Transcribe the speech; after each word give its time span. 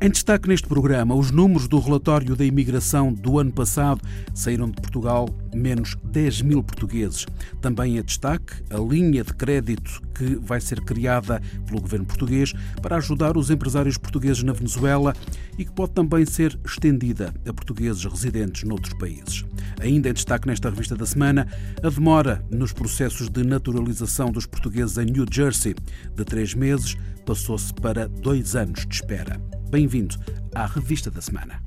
Em 0.00 0.10
destaque 0.10 0.48
neste 0.48 0.68
programa, 0.68 1.16
os 1.16 1.32
números 1.32 1.66
do 1.66 1.80
relatório 1.80 2.36
da 2.36 2.44
imigração 2.44 3.12
do 3.12 3.36
ano 3.36 3.50
passado 3.50 4.00
saíram 4.32 4.70
de 4.70 4.80
Portugal 4.80 5.28
menos 5.52 5.96
10 6.04 6.42
mil 6.42 6.62
portugueses. 6.62 7.26
Também 7.60 7.98
é 7.98 8.02
destaque 8.02 8.62
a 8.70 8.78
linha 8.78 9.24
de 9.24 9.34
crédito 9.34 10.00
que 10.14 10.36
vai 10.36 10.60
ser 10.60 10.82
criada 10.82 11.42
pelo 11.66 11.80
governo 11.80 12.06
português 12.06 12.54
para 12.80 12.96
ajudar 12.98 13.36
os 13.36 13.50
empresários 13.50 13.98
portugueses 13.98 14.44
na 14.44 14.52
Venezuela 14.52 15.12
e 15.58 15.64
que 15.64 15.72
pode 15.72 15.90
também 15.90 16.24
ser 16.24 16.56
estendida 16.64 17.34
a 17.44 17.52
portugueses 17.52 18.04
residentes 18.04 18.62
noutros 18.62 18.94
países. 18.94 19.44
Ainda 19.80 20.08
em 20.08 20.12
destaque 20.12 20.46
nesta 20.46 20.70
revista 20.70 20.96
da 20.96 21.06
semana, 21.06 21.46
a 21.82 21.88
demora 21.88 22.44
nos 22.50 22.72
processos 22.72 23.28
de 23.28 23.44
naturalização 23.44 24.30
dos 24.30 24.46
portugueses 24.46 24.98
em 24.98 25.06
New 25.06 25.26
Jersey 25.30 25.74
de 26.14 26.24
três 26.24 26.54
meses 26.54 26.96
passou-se 27.24 27.72
para 27.74 28.08
dois 28.08 28.56
anos 28.56 28.86
de 28.86 28.94
espera. 28.94 29.38
Bem-vindo 29.70 30.16
à 30.54 30.66
Revista 30.66 31.10
da 31.10 31.20
Semana. 31.20 31.62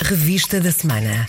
Revista 0.00 0.60
da 0.60 0.70
Semana. 0.70 1.26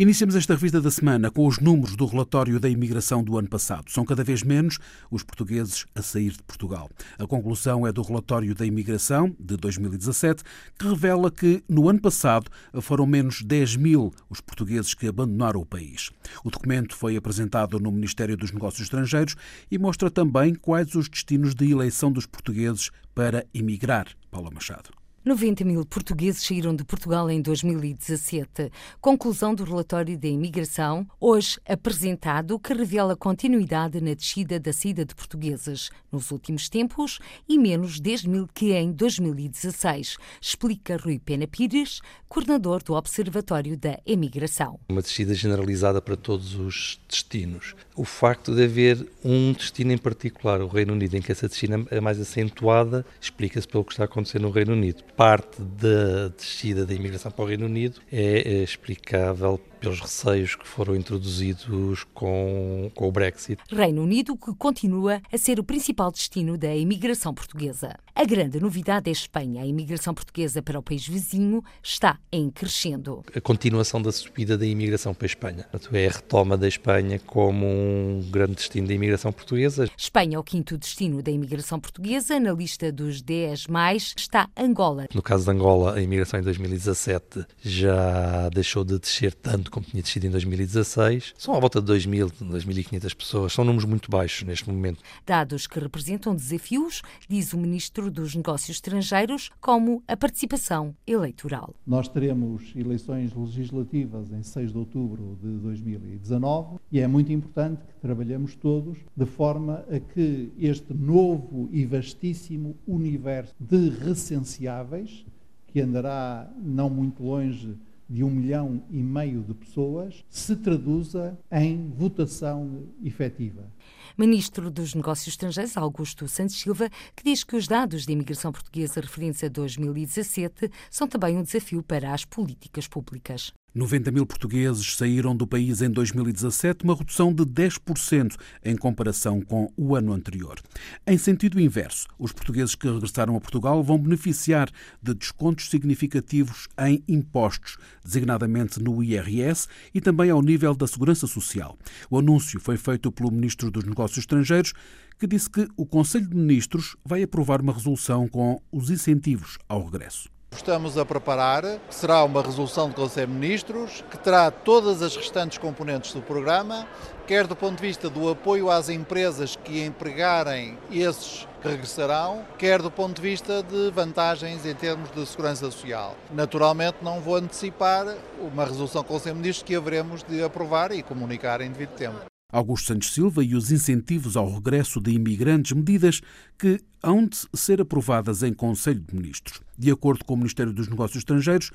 Iniciamos 0.00 0.34
esta 0.34 0.54
revista 0.54 0.80
da 0.80 0.90
semana 0.90 1.30
com 1.30 1.46
os 1.46 1.58
números 1.58 1.94
do 1.94 2.06
relatório 2.06 2.58
da 2.58 2.70
imigração 2.70 3.22
do 3.22 3.36
ano 3.36 3.50
passado. 3.50 3.90
São 3.90 4.02
cada 4.02 4.24
vez 4.24 4.42
menos 4.42 4.78
os 5.10 5.22
portugueses 5.22 5.84
a 5.94 6.00
sair 6.00 6.30
de 6.30 6.42
Portugal. 6.42 6.88
A 7.18 7.26
conclusão 7.26 7.86
é 7.86 7.92
do 7.92 8.00
relatório 8.00 8.54
da 8.54 8.64
imigração 8.64 9.36
de 9.38 9.58
2017, 9.58 10.42
que 10.78 10.88
revela 10.88 11.30
que 11.30 11.62
no 11.68 11.86
ano 11.86 12.00
passado 12.00 12.50
foram 12.80 13.04
menos 13.04 13.42
10 13.42 13.76
mil 13.76 14.10
os 14.30 14.40
portugueses 14.40 14.94
que 14.94 15.06
abandonaram 15.06 15.60
o 15.60 15.66
país. 15.66 16.08
O 16.42 16.50
documento 16.50 16.96
foi 16.96 17.14
apresentado 17.14 17.78
no 17.78 17.92
Ministério 17.92 18.38
dos 18.38 18.52
Negócios 18.52 18.84
Estrangeiros 18.84 19.36
e 19.70 19.76
mostra 19.76 20.10
também 20.10 20.54
quais 20.54 20.94
os 20.94 21.10
destinos 21.10 21.54
de 21.54 21.70
eleição 21.70 22.10
dos 22.10 22.24
portugueses 22.24 22.90
para 23.14 23.44
emigrar. 23.52 24.06
Paula 24.30 24.50
Machado. 24.50 24.99
90 25.22 25.66
mil 25.66 25.84
portugueses 25.84 26.42
saíram 26.42 26.74
de 26.74 26.82
Portugal 26.82 27.30
em 27.30 27.42
2017. 27.42 28.72
Conclusão 29.02 29.54
do 29.54 29.64
relatório 29.64 30.18
da 30.18 30.26
imigração, 30.26 31.06
hoje 31.20 31.58
apresentado, 31.68 32.58
que 32.58 32.72
revela 32.72 33.14
continuidade 33.14 34.00
na 34.00 34.14
descida 34.14 34.58
da 34.58 34.72
saída 34.72 35.04
de 35.04 35.14
portugueses 35.14 35.90
nos 36.10 36.30
últimos 36.30 36.70
tempos 36.70 37.18
e 37.46 37.58
menos 37.58 38.00
10 38.00 38.24
mil 38.24 38.48
que 38.48 38.72
em 38.72 38.92
2016, 38.92 40.16
explica 40.40 40.96
Rui 40.96 41.18
Pena 41.18 41.46
Pires, 41.46 42.00
coordenador 42.26 42.82
do 42.82 42.94
Observatório 42.94 43.76
da 43.76 43.98
Imigração. 44.06 44.80
Uma 44.88 45.02
descida 45.02 45.34
generalizada 45.34 46.00
para 46.00 46.16
todos 46.16 46.54
os 46.54 46.98
destinos. 47.06 47.74
O 47.94 48.06
facto 48.06 48.54
de 48.54 48.64
haver 48.64 49.06
um 49.22 49.52
destino 49.52 49.92
em 49.92 49.98
particular, 49.98 50.62
o 50.62 50.66
Reino 50.66 50.94
Unido, 50.94 51.14
em 51.14 51.20
que 51.20 51.30
essa 51.30 51.46
descida 51.46 51.84
é 51.90 52.00
mais 52.00 52.18
acentuada, 52.18 53.04
explica-se 53.20 53.68
pelo 53.68 53.84
que 53.84 53.92
está 53.92 54.04
a 54.04 54.06
acontecer 54.06 54.40
no 54.40 54.50
Reino 54.50 54.72
Unido 54.72 55.04
parte 55.20 55.60
da 55.60 56.28
descida 56.34 56.86
da 56.86 56.94
imigração 56.94 57.30
para 57.30 57.44
o 57.44 57.46
Reino 57.46 57.66
Unido 57.66 58.00
é 58.10 58.62
explicável 58.62 59.60
pelos 59.78 60.00
receios 60.00 60.54
que 60.54 60.66
foram 60.66 60.94
introduzidos 60.94 62.04
com, 62.14 62.90
com 62.94 63.08
o 63.08 63.12
Brexit. 63.12 63.60
Reino 63.70 64.02
Unido 64.02 64.36
que 64.36 64.54
continua 64.54 65.20
a 65.32 65.38
ser 65.38 65.58
o 65.58 65.64
principal 65.64 66.10
destino 66.10 66.56
da 66.56 66.74
imigração 66.74 67.34
portuguesa. 67.34 67.96
A 68.14 68.24
grande 68.24 68.60
novidade 68.60 69.08
é 69.08 69.10
a 69.10 69.12
Espanha. 69.12 69.62
A 69.62 69.66
imigração 69.66 70.12
portuguesa 70.12 70.62
para 70.62 70.78
o 70.78 70.82
país 70.82 71.06
vizinho 71.06 71.64
está 71.82 72.18
em 72.30 72.50
crescendo. 72.50 73.24
A 73.34 73.40
continuação 73.40 74.02
da 74.02 74.12
subida 74.12 74.58
da 74.58 74.66
imigração 74.66 75.14
para 75.14 75.24
a 75.24 75.26
Espanha. 75.26 75.66
É 75.92 76.06
a 76.06 76.10
retoma 76.10 76.56
da 76.58 76.68
Espanha 76.68 77.18
como 77.18 77.66
um 77.66 78.28
grande 78.30 78.56
destino 78.56 78.86
da 78.86 78.94
imigração 78.94 79.32
portuguesa. 79.32 79.88
Espanha 79.96 80.36
é 80.36 80.38
o 80.38 80.44
quinto 80.44 80.76
destino 80.76 81.22
da 81.22 81.30
imigração 81.30 81.80
portuguesa. 81.80 82.38
Na 82.38 82.52
lista 82.52 82.92
dos 82.92 83.22
10 83.22 83.68
mais 83.68 84.12
está 84.16 84.50
Angola. 84.54 85.06
No 85.12 85.22
caso 85.22 85.44
de 85.44 85.50
Angola, 85.50 85.96
a 85.96 86.00
imigração 86.00 86.38
em 86.38 86.42
2017 86.44 87.44
já 87.60 88.48
deixou 88.50 88.84
de 88.84 88.96
descer 88.96 89.34
tanto 89.34 89.68
como 89.68 89.84
tinha 89.84 90.00
descido 90.00 90.28
em 90.28 90.30
2016. 90.30 91.34
São 91.36 91.52
à 91.54 91.58
volta 91.58 91.82
de 91.82 91.92
2.000, 91.92 92.30
2.500 92.40 93.16
pessoas. 93.16 93.52
São 93.52 93.64
números 93.64 93.84
muito 93.84 94.08
baixos 94.08 94.46
neste 94.46 94.70
momento. 94.70 95.02
Dados 95.26 95.66
que 95.66 95.80
representam 95.80 96.32
desafios, 96.32 97.02
diz 97.28 97.52
o 97.52 97.58
Ministro 97.58 98.08
dos 98.08 98.36
Negócios 98.36 98.76
Estrangeiros, 98.76 99.50
como 99.60 100.00
a 100.06 100.16
participação 100.16 100.94
eleitoral. 101.04 101.74
Nós 101.84 102.08
teremos 102.08 102.72
eleições 102.76 103.34
legislativas 103.34 104.30
em 104.30 104.44
6 104.44 104.70
de 104.70 104.78
outubro 104.78 105.36
de 105.42 105.58
2019 105.58 106.78
e 106.92 107.00
é 107.00 107.08
muito 107.08 107.32
importante 107.32 107.82
que 107.99 107.99
trabalhemos 108.00 108.54
todos 108.56 108.98
de 109.16 109.26
forma 109.26 109.84
a 109.90 110.00
que 110.00 110.52
este 110.58 110.94
novo 110.94 111.68
e 111.72 111.84
vastíssimo 111.84 112.76
universo 112.86 113.54
de 113.60 113.90
recenseáveis, 113.90 115.24
que 115.66 115.80
andará 115.80 116.50
não 116.60 116.90
muito 116.90 117.22
longe 117.22 117.76
de 118.10 118.24
um 118.24 118.30
milhão 118.30 118.82
e 118.90 119.00
meio 119.00 119.40
de 119.42 119.54
pessoas 119.54 120.24
se 120.28 120.56
traduza 120.56 121.38
em 121.52 121.88
votação 121.90 122.88
efetiva. 123.04 123.70
Ministro 124.18 124.68
dos 124.68 124.94
Negócios 124.94 125.28
Estrangeiros, 125.28 125.76
Augusto 125.76 126.26
Santos 126.26 126.56
Silva, 126.56 126.90
que 127.14 127.22
diz 127.22 127.44
que 127.44 127.54
os 127.54 127.68
dados 127.68 128.04
de 128.04 128.12
imigração 128.12 128.50
portuguesa 128.50 129.00
referentes 129.00 129.44
a 129.44 129.48
2017 129.48 130.70
são 130.90 131.06
também 131.06 131.38
um 131.38 131.42
desafio 131.44 131.84
para 131.84 132.12
as 132.12 132.24
políticas 132.24 132.88
públicas. 132.88 133.52
90 133.72 134.10
mil 134.10 134.26
portugueses 134.26 134.96
saíram 134.96 135.36
do 135.36 135.46
país 135.46 135.80
em 135.80 135.88
2017, 135.88 136.84
uma 136.84 136.96
redução 136.96 137.32
de 137.32 137.44
10% 137.44 138.34
em 138.64 138.76
comparação 138.76 139.40
com 139.40 139.72
o 139.76 139.94
ano 139.94 140.12
anterior. 140.12 140.58
Em 141.06 141.16
sentido 141.16 141.60
inverso, 141.60 142.08
os 142.18 142.32
portugueses 142.32 142.74
que 142.74 142.90
regressaram 142.90 143.36
a 143.36 143.40
Portugal 143.40 143.80
vão 143.84 143.96
beneficiar 143.96 144.68
de 145.00 145.14
descontos 145.14 145.70
significativos 145.70 146.66
em 146.80 147.04
impostos, 147.06 147.76
designadamente 148.04 148.82
no 148.82 149.04
IRS 149.04 149.68
e 149.94 150.00
também 150.00 150.30
ao 150.30 150.42
nível 150.42 150.74
da 150.74 150.88
Segurança 150.88 151.28
Social. 151.28 151.78
O 152.10 152.18
anúncio 152.18 152.58
foi 152.58 152.76
feito 152.76 153.12
pelo 153.12 153.30
Ministro 153.30 153.70
dos 153.70 153.84
Negócios 153.84 154.18
Estrangeiros, 154.18 154.72
que 155.16 155.28
disse 155.28 155.48
que 155.48 155.68
o 155.76 155.86
Conselho 155.86 156.28
de 156.28 156.34
Ministros 156.34 156.96
vai 157.04 157.22
aprovar 157.22 157.60
uma 157.60 157.72
resolução 157.72 158.26
com 158.26 158.60
os 158.72 158.90
incentivos 158.90 159.58
ao 159.68 159.84
regresso. 159.84 160.28
Estamos 160.52 160.98
a 160.98 161.06
preparar, 161.06 161.64
será 161.88 162.22
uma 162.24 162.42
resolução 162.42 162.88
do 162.88 162.94
Conselho 162.94 163.28
de 163.28 163.32
Ministros, 163.32 164.04
que 164.10 164.18
terá 164.18 164.50
todas 164.50 165.00
as 165.00 165.16
restantes 165.16 165.58
componentes 165.58 166.12
do 166.12 166.20
programa, 166.20 166.86
quer 167.26 167.46
do 167.46 167.56
ponto 167.56 167.76
de 167.76 167.86
vista 167.86 168.10
do 168.10 168.28
apoio 168.28 168.68
às 168.68 168.88
empresas 168.88 169.56
que 169.56 169.82
empregarem 169.84 170.76
esses 170.90 171.48
que 171.62 171.68
regressarão, 171.68 172.44
quer 172.58 172.82
do 172.82 172.90
ponto 172.90 173.16
de 173.16 173.22
vista 173.22 173.62
de 173.62 173.90
vantagens 173.90 174.66
em 174.66 174.74
termos 174.74 175.10
de 175.12 175.24
segurança 175.24 175.70
social. 175.70 176.14
Naturalmente, 176.30 176.98
não 177.00 177.20
vou 177.20 177.36
antecipar 177.36 178.06
uma 178.40 178.64
resolução 178.64 179.02
do 179.02 179.08
Conselho 179.08 179.36
de 179.36 179.40
Ministros 179.40 179.66
que 179.66 179.74
haveremos 179.74 180.22
de 180.22 180.42
aprovar 180.42 180.92
e 180.92 181.02
comunicar 181.02 181.60
em 181.60 181.70
devido 181.70 181.94
tempo. 181.94 182.29
Augusto 182.52 182.86
Santos 182.86 183.12
Silva 183.12 183.44
e 183.44 183.54
os 183.54 183.70
incentivos 183.70 184.36
ao 184.36 184.52
regresso 184.52 185.00
de 185.00 185.12
imigrantes, 185.12 185.72
medidas 185.72 186.20
que 186.58 186.80
hão 187.02 187.26
de 187.26 187.38
ser 187.54 187.80
aprovadas 187.80 188.42
em 188.42 188.52
Conselho 188.52 189.00
de 189.00 189.14
Ministros. 189.14 189.60
De 189.78 189.90
acordo 189.90 190.24
com 190.24 190.34
o 190.34 190.36
Ministério 190.36 190.72
dos 190.72 190.88
Negócios 190.88 191.18
Estrangeiros, 191.18 191.70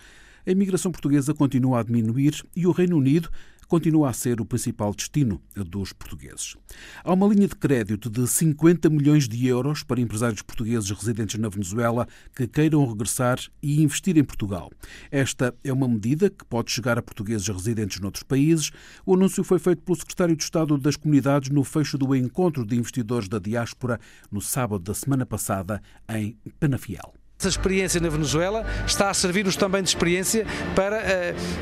a 0.45 0.51
imigração 0.51 0.91
portuguesa 0.91 1.33
continua 1.33 1.79
a 1.79 1.83
diminuir 1.83 2.45
e 2.55 2.67
o 2.67 2.71
Reino 2.71 2.97
Unido 2.97 3.29
continua 3.67 4.09
a 4.09 4.13
ser 4.13 4.39
o 4.41 4.45
principal 4.45 4.93
destino 4.93 5.41
dos 5.55 5.93
portugueses. 5.93 6.55
Há 7.03 7.13
uma 7.13 7.27
linha 7.27 7.47
de 7.47 7.55
crédito 7.55 8.09
de 8.09 8.27
50 8.27 8.89
milhões 8.89 9.27
de 9.27 9.47
euros 9.47 9.83
para 9.83 10.01
empresários 10.01 10.41
portugueses 10.41 10.89
residentes 10.91 11.39
na 11.39 11.49
Venezuela 11.49 12.07
que 12.35 12.47
queiram 12.47 12.85
regressar 12.85 13.39
e 13.61 13.81
investir 13.81 14.17
em 14.17 14.23
Portugal. 14.23 14.71
Esta 15.11 15.53
é 15.63 15.73
uma 15.73 15.87
medida 15.87 16.29
que 16.29 16.45
pode 16.45 16.71
chegar 16.71 16.97
a 16.97 17.01
portugueses 17.01 17.47
residentes 17.47 17.99
noutros 17.99 18.23
países. 18.23 18.71
O 19.05 19.13
anúncio 19.13 19.43
foi 19.43 19.59
feito 19.59 19.81
pelo 19.81 19.97
secretário 19.97 20.35
de 20.35 20.43
Estado 20.43 20.77
das 20.77 20.95
Comunidades 20.95 21.49
no 21.49 21.63
fecho 21.63 21.97
do 21.97 22.15
encontro 22.15 22.65
de 22.65 22.75
investidores 22.75 23.27
da 23.27 23.39
diáspora 23.39 23.99
no 24.31 24.41
sábado 24.41 24.83
da 24.83 24.93
semana 24.93 25.25
passada 25.25 25.81
em 26.09 26.37
Penafiel. 26.59 27.24
Essa 27.45 27.51
experiência 27.51 28.01
na 28.01 28.09
Venezuela 28.09 28.65
está 28.87 29.07
a 29.07 29.13
servir-nos 29.13 29.55
também 29.55 29.83
de 29.83 29.89
experiência 29.89 30.47
para 30.75 30.97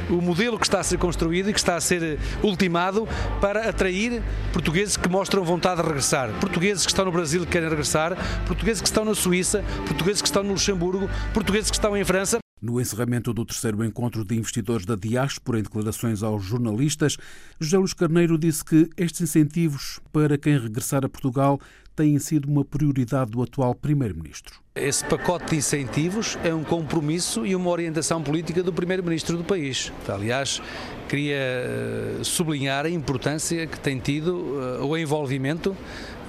uh, 0.10 0.16
o 0.18 0.22
modelo 0.22 0.58
que 0.58 0.66
está 0.66 0.80
a 0.80 0.84
ser 0.84 0.98
construído 0.98 1.50
e 1.50 1.54
que 1.54 1.60
está 1.60 1.76
a 1.76 1.82
ser 1.82 2.02
eh, 2.02 2.18
ultimado 2.42 3.06
para 3.42 3.68
atrair 3.68 4.24
portugueses 4.54 4.96
que 4.96 5.10
mostram 5.10 5.44
vontade 5.44 5.82
de 5.82 5.88
regressar. 5.88 6.32
Portugueses 6.40 6.86
que 6.86 6.92
estão 6.92 7.04
no 7.04 7.12
Brasil 7.12 7.42
que 7.42 7.52
querem 7.52 7.68
regressar, 7.68 8.16
portugueses 8.48 8.82
que 8.82 8.88
estão 8.88 9.04
na 9.04 9.14
Suíça, 9.14 9.62
portugueses 9.86 10.22
que 10.22 10.28
estão 10.30 10.42
no 10.42 10.54
Luxemburgo, 10.54 11.10
portugueses 11.34 11.70
que 11.70 11.76
estão 11.76 11.98
em 11.98 12.06
França. 12.06 12.38
No 12.62 12.80
encerramento 12.80 13.34
do 13.34 13.44
terceiro 13.44 13.84
encontro 13.84 14.24
de 14.24 14.38
investidores 14.38 14.86
da 14.86 14.96
diáspora, 14.96 15.60
em 15.60 15.64
declarações 15.64 16.24
aos 16.24 16.46
jornalistas, 16.46 17.18
José 17.60 17.78
Luís 17.78 17.94
Carneiro 17.94 18.38
disse 18.38 18.64
que 18.64 18.90
estes 18.96 19.20
incentivos 19.20 20.00
para 20.14 20.38
quem 20.38 20.58
regressar 20.58 21.04
a 21.04 21.10
Portugal 21.10 21.60
têm 21.96 22.18
sido 22.20 22.50
uma 22.50 22.66
prioridade 22.66 23.32
do 23.32 23.42
atual 23.42 23.76
Primeiro-Ministro. 23.76 24.60
Esse 24.76 25.06
pacote 25.06 25.52
de 25.52 25.58
incentivos 25.58 26.38
é 26.44 26.54
um 26.54 26.64
compromisso 26.64 27.46
e 27.46 27.56
uma 27.56 27.70
orientação 27.70 28.22
política 28.24 28.64
do 28.64 28.74
Primeiro-Ministro 28.74 29.38
do 29.38 29.44
país. 29.44 29.92
Aliás, 30.08 30.62
queria 31.08 31.36
eh, 31.36 32.20
sublinhar 32.24 32.86
a 32.86 32.90
importância 32.90 33.68
que 33.68 33.80
tem 33.80 34.00
tido 34.00 34.80
eh, 34.80 34.84
o 34.84 34.98
envolvimento 34.98 35.78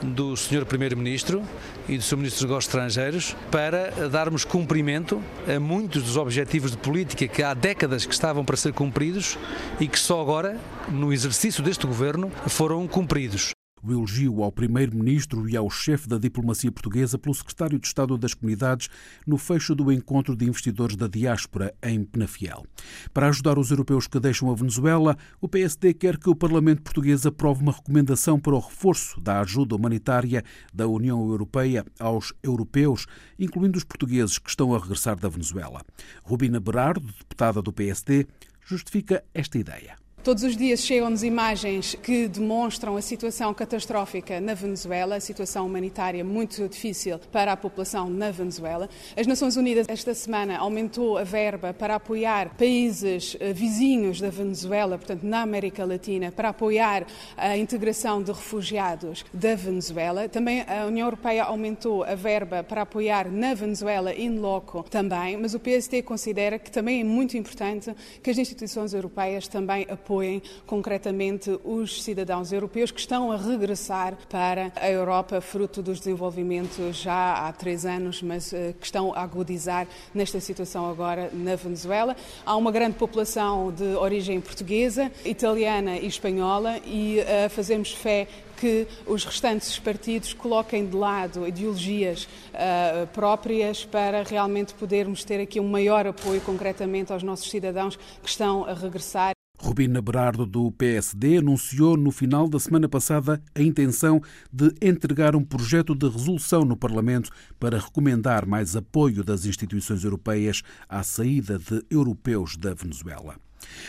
do 0.03 0.37
Sr. 0.37 0.67
Primeiro-Ministro 0.67 1.43
e 1.89 1.97
do 1.97 2.03
Sr. 2.03 2.17
Ministro 2.17 2.41
dos 2.41 2.51
Negócios 2.51 2.67
Estrangeiros 2.67 3.37
para 3.51 4.09
darmos 4.11 4.45
cumprimento 4.45 5.23
a 5.49 5.59
muitos 5.59 6.03
dos 6.03 6.19
objetivos 6.19 6.73
de 6.73 6.77
política 6.77 7.27
que 7.27 7.43
há 7.43 7.55
décadas 7.55 8.05
que 8.05 8.13
estavam 8.13 8.45
para 8.45 8.57
ser 8.57 8.75
cumpridos 8.75 9.39
e 9.81 9.89
que 9.89 9.99
só 9.99 10.21
agora, 10.21 10.61
no 10.91 11.15
exercício 11.15 11.63
deste 11.63 11.87
governo, 11.87 12.31
foram 12.47 12.87
cumpridos 12.87 13.54
o 13.85 13.93
elogio 13.93 14.43
ao 14.43 14.51
primeiro-ministro 14.51 15.49
e 15.49 15.57
ao 15.57 15.69
chefe 15.69 16.09
da 16.09 16.19
diplomacia 16.19 16.73
portuguesa 16.73 17.19
pelo 17.19 17.35
secretário 17.35 17.79
de 17.79 17.87
Estado 17.87 18.17
das 18.17 18.33
Comunidades 18.33 18.89
no 19.27 19.37
fecho 19.37 19.75
do 19.75 19.93
encontro 19.93 20.35
de 20.35 20.47
investidores 20.47 20.97
da 20.97 21.07
diáspora 21.07 21.75
em 21.83 22.05
Penafiel. 22.05 22.65
Para 23.13 23.29
ajudar 23.29 23.59
os 23.59 23.71
europeus 23.71 24.07
que 24.07 24.19
deixam 24.19 24.51
a 24.51 24.55
Venezuela, 24.55 25.17
o 25.41 25.49
PSD 25.49 25.93
quer 25.95 26.17
que 26.17 26.31
o 26.31 26.35
Parlamento 26.35 26.83
português 26.83 27.27
aprove 27.27 27.63
uma 27.63 27.73
recomendação 27.73 28.41
para 28.41 28.55
o 28.55 28.61
reforço 28.61 29.21
da 29.21 29.41
ajuda 29.41 29.77
humanitária 29.77 30.43
da 30.73 30.87
União 30.87 31.21
Europeia 31.29 31.85
aos 31.99 32.33
europeus, 32.43 33.07
incluindo 33.39 33.77
os 33.77 33.85
portugueses 33.85 34.39
que 34.39 34.49
estão 34.49 34.75
a 34.75 34.79
regressar 34.79 35.19
da 35.19 35.29
Venezuela. 35.29 35.83
Rubina 36.23 36.59
Berardo, 36.59 37.07
deputada 37.07 37.61
do 37.61 37.73
PSD, 37.73 38.27
justifica 38.65 39.23
esta 39.35 39.59
ideia. 39.59 40.04
Todos 40.25 40.43
os 40.43 40.57
dias 40.57 40.81
chegam-nos 40.81 41.23
imagens 41.23 41.95
que 42.03 42.27
demonstram 42.27 42.97
a 42.97 43.03
situação 43.03 43.53
catastrófica 43.53 44.41
na 44.41 44.55
Venezuela, 44.55 45.17
a 45.17 45.21
situação 45.21 45.67
humanitária 45.67 46.25
muito 46.25 46.67
difícil 46.67 47.21
para 47.31 47.53
a 47.53 47.57
população 47.59 48.09
na 48.09 48.31
Venezuela. 48.31 48.89
As 49.15 49.27
Nações 49.27 49.59
Unidas 49.59 49.87
esta 49.87 50.15
semana 50.15 50.57
aumentou 50.57 51.19
a 51.19 51.25
verba 51.25 51.75
para 51.75 51.97
apoiar 51.97 52.55
países 52.57 53.37
eh, 53.39 53.53
vizinhos 53.53 54.19
da 54.19 54.31
Venezuela, 54.31 54.97
portanto 54.97 55.25
na 55.25 55.43
América 55.43 55.85
Latina, 55.85 56.33
para 56.33 56.49
apoiar 56.49 57.07
a 57.37 57.55
integração 57.59 58.23
de 58.23 58.33
refugiados 58.33 59.27
da 59.31 59.55
Venezuela. 59.55 60.27
Também 60.27 60.63
a 60.63 60.87
União 60.87 61.07
Europeia 61.07 61.45
aumentou 61.45 62.03
a 62.03 62.15
verba 62.15 62.65
para 62.65 62.81
apoiar 62.81 63.31
na 63.31 63.53
Venezuela 63.53 64.15
in 64.15 64.39
loco 64.39 64.85
também, 64.85 65.37
mas 65.37 65.53
o 65.53 65.61
PST 65.61 66.01
considera 66.01 66.59
que 66.59 66.71
também 66.71 67.03
é 67.03 67.05
muito 67.05 67.37
importante 67.37 67.95
que 68.23 68.31
as 68.31 68.39
instituições 68.39 68.95
europeias 68.95 69.47
também 69.47 69.87
apoiem 69.87 70.14
apoiem 70.15 70.41
concretamente 70.65 71.59
os 71.65 72.03
cidadãos 72.03 72.53
europeus 72.53 72.93
que 72.93 73.01
estão 73.01 73.33
a 73.33 73.37
regressar 73.37 74.17
para 74.29 74.73
a 74.77 74.89
Europa, 74.89 75.41
fruto 75.41 75.83
dos 75.83 75.99
desenvolvimentos 75.99 76.97
já 76.97 77.49
há 77.49 77.53
três 77.53 77.85
anos, 77.85 78.23
mas 78.23 78.53
eh, 78.53 78.75
que 78.79 78.87
estão 78.87 79.13
a 79.13 79.23
agudizar 79.23 79.89
nesta 80.15 80.39
situação 80.39 80.89
agora 80.89 81.31
na 81.33 81.57
Venezuela. 81.57 82.17
Há 82.47 82.57
uma 82.57 82.71
grande 82.71 82.97
população 82.97 83.73
de 83.73 83.97
origem 83.97 84.41
portuguesa, 84.41 85.11
italiana 85.25 85.97
e 85.97 86.07
espanhola 86.07 86.79
e 86.87 87.19
uh, 87.19 87.51
fazemos 87.51 87.91
fé 87.93 88.29
que 88.57 88.87
os 89.05 89.25
restantes 89.25 89.79
partidos 89.79 90.33
coloquem 90.33 90.87
de 90.87 90.97
lado 90.97 91.47
ideologias 91.47 92.25
uh, 92.25 93.07
próprias 93.09 93.85
para 93.85 94.23
realmente 94.23 94.75
podermos 94.75 95.25
ter 95.25 95.41
aqui 95.41 95.59
um 95.59 95.69
maior 95.69 96.07
apoio 96.07 96.41
concretamente 96.41 97.13
aos 97.13 97.23
nossos 97.23 97.51
cidadãos 97.51 97.97
que 97.97 98.29
estão 98.29 98.65
a 98.65 98.73
regressar 98.73 99.35
Rubina 99.65 100.03
Berardo, 100.03 100.45
do 100.45 100.71
PSD, 100.73 101.39
anunciou 101.39 101.97
no 101.97 102.11
final 102.11 102.47
da 102.47 102.61
semana 102.61 102.87
passada 102.87 103.43
a 103.55 103.63
intenção 103.63 104.21
de 104.53 104.71
entregar 104.83 105.35
um 105.35 105.43
projeto 105.43 105.95
de 105.95 106.07
resolução 106.07 106.67
no 106.67 106.77
Parlamento 106.77 107.31
para 107.59 107.79
recomendar 107.79 108.47
mais 108.47 108.77
apoio 108.77 109.25
das 109.25 109.47
instituições 109.47 110.05
europeias 110.05 110.63
à 110.87 111.03
saída 111.03 111.59
de 111.59 111.83
europeus 111.91 112.59
da 112.59 112.75
Venezuela. 112.75 113.37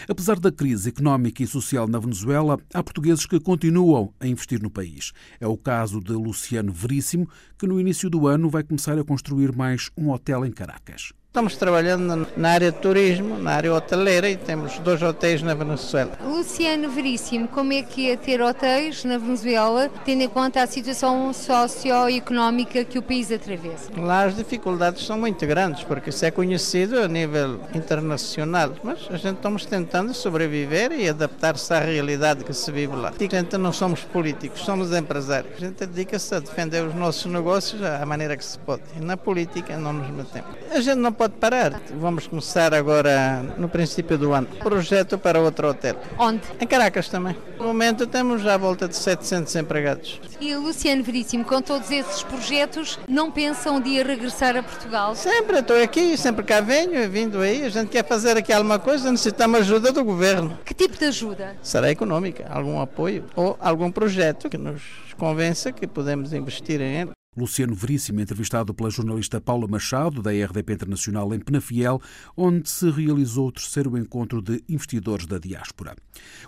Apesar 0.08 0.40
da 0.40 0.50
crise 0.50 0.88
económica 0.88 1.44
e 1.44 1.48
social 1.48 1.90
na 1.90 2.00
Venezuela, 2.00 2.58
há 2.74 2.82
portugueses 2.82 3.26
que 3.26 3.38
continuam 3.38 4.14
a 4.18 4.26
investir 4.26 4.64
no 4.64 4.70
país. 4.70 5.12
É 5.42 5.46
o 5.48 5.58
caso 5.58 6.00
de 6.00 6.14
Luciano 6.14 6.72
Veríssimo, 6.72 7.28
que 7.58 7.68
no 7.68 7.82
início 7.82 8.10
do 8.10 8.28
ano 8.28 8.50
vai 8.50 8.64
começar 8.64 8.98
a 8.98 9.04
construir 9.04 9.54
mais 9.54 9.92
um 9.98 10.10
hotel 10.10 10.46
em 10.46 10.54
Caracas. 10.54 11.12
Estamos 11.36 11.58
trabalhando 11.58 12.26
na 12.38 12.52
área 12.52 12.72
de 12.72 12.78
turismo, 12.78 13.38
na 13.38 13.56
área 13.56 13.74
hoteleira 13.74 14.30
e 14.30 14.38
temos 14.38 14.80
dois 14.80 15.02
hotéis 15.02 15.42
na 15.42 15.54
Venezuela. 15.54 16.14
Luciano 16.24 16.90
Veríssimo, 16.90 17.50
como 17.50 17.74
é 17.74 17.82
que 17.82 18.10
é 18.10 18.16
ter 18.16 18.42
hotéis 18.42 19.04
na 19.04 19.18
Venezuela, 19.18 19.90
tendo 20.06 20.22
em 20.22 20.30
conta 20.30 20.64
a 20.64 20.66
situação 20.66 21.34
socioeconómica 21.34 22.86
que 22.86 22.98
o 22.98 23.02
país 23.02 23.34
atravessa? 23.34 23.92
Lá 23.98 24.24
as 24.24 24.38
dificuldades 24.38 25.06
são 25.06 25.18
muito 25.18 25.46
grandes, 25.46 25.84
porque 25.84 26.10
isso 26.10 26.24
é 26.24 26.32
conhecido 26.32 27.02
a 27.02 27.08
nível 27.10 27.60
internacional, 27.74 28.72
mas 28.82 29.06
a 29.10 29.18
gente 29.18 29.36
estamos 29.36 29.66
tentando 29.66 30.14
sobreviver 30.14 30.94
e 30.94 31.10
adaptar-se 31.10 31.74
à 31.74 31.82
realidade 31.82 32.46
que 32.46 32.54
se 32.54 32.72
vive 32.72 32.96
lá. 32.96 33.10
A 33.10 33.36
gente 33.36 33.58
não 33.58 33.74
somos 33.74 34.00
políticos, 34.06 34.62
somos 34.62 34.94
empresários. 34.94 35.54
A 35.58 35.60
gente 35.60 35.86
dedica-se 35.86 36.34
a 36.34 36.40
defender 36.40 36.86
os 36.86 36.96
nossos 36.96 37.26
negócios 37.30 37.84
à 37.84 38.06
maneira 38.06 38.38
que 38.38 38.46
se 38.46 38.58
pode. 38.60 38.84
E 38.96 39.04
na 39.04 39.18
política 39.18 39.76
não 39.76 39.92
nos 39.92 40.10
metemos. 40.10 40.56
A 40.72 40.80
gente 40.80 40.96
não 40.96 41.12
pode 41.12 41.25
pode 41.26 41.36
parar. 41.36 41.82
Vamos 41.96 42.28
começar 42.28 42.72
agora 42.74 43.42
no 43.58 43.68
princípio 43.68 44.16
do 44.18 44.32
ano. 44.32 44.48
Projeto 44.60 45.18
para 45.18 45.40
outro 45.40 45.70
hotel. 45.70 45.96
Onde? 46.20 46.42
Em 46.60 46.68
Caracas 46.68 47.10
também. 47.10 47.36
No 47.58 47.66
momento 47.66 48.06
temos 48.06 48.44
já 48.44 48.54
a 48.54 48.58
volta 48.58 48.88
de 48.88 48.96
700 48.96 49.56
empregados. 49.56 50.22
E 50.40 50.56
Luciano 50.56 51.04
Veríssimo, 51.04 51.44
com 51.44 51.62
todos 51.62 51.90
esses 51.90 52.22
projetos, 52.22 53.00
não 53.08 53.32
pensam 53.32 53.78
um 53.78 53.82
dia 53.82 54.04
regressar 54.04 54.56
a 54.56 54.62
Portugal? 54.62 55.16
Sempre, 55.16 55.60
estou 55.60 55.82
aqui, 55.82 56.16
sempre 56.16 56.44
cá 56.44 56.62
venho, 56.62 57.10
vindo 57.10 57.40
aí. 57.40 57.64
A 57.64 57.70
gente 57.70 57.90
quer 57.90 58.06
fazer 58.06 58.38
aqui 58.38 58.54
alguma 58.54 58.78
coisa, 58.78 59.12
necessitamos 59.12 59.62
ajuda 59.62 59.92
do 59.92 60.04
governo. 60.04 60.60
Que 60.64 60.76
tipo 60.76 60.96
de 60.96 61.06
ajuda? 61.06 61.56
Será 61.64 61.90
econômica, 61.90 62.46
algum 62.52 62.80
apoio 62.80 63.26
ou 63.36 63.58
algum 63.60 63.92
projeto 63.92 64.48
que 64.48 64.58
nos 64.58 64.84
convença 65.18 65.72
que 65.72 65.88
podemos 65.88 66.34
investir 66.34 66.82
em 66.82 67.02
ele. 67.02 67.12
Luciano 67.38 67.76
Veríssimo, 67.76 68.22
entrevistado 68.22 68.74
pela 68.74 68.90
jornalista 68.90 69.42
Paula 69.42 69.68
Machado, 69.68 70.22
da 70.22 70.32
RDP 70.32 70.74
Internacional 70.74 71.34
em 71.34 71.40
Penafiel, 71.40 72.02
onde 72.36 72.70
se 72.70 72.90
realizou 72.90 73.48
o 73.48 73.52
terceiro 73.52 73.98
encontro 73.98 74.42
de 74.42 74.64
investidores 74.70 75.26
da 75.26 75.38
diáspora. 75.38 75.96